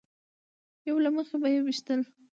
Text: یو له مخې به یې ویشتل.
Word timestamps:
یو 0.87 0.95
له 1.03 1.09
مخې 1.15 1.35
به 1.41 1.47
یې 1.53 1.59
ویشتل. 1.65 2.01